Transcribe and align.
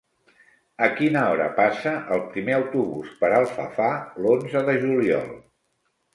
A 0.85 0.87
quina 0.99 1.25
hora 1.33 1.49
passa 1.59 1.93
el 2.15 2.23
primer 2.31 2.57
autobús 2.61 3.13
per 3.21 3.31
Alfafar 3.41 3.93
l'onze 4.25 4.67
de 4.73 4.79
juliol? 4.87 5.31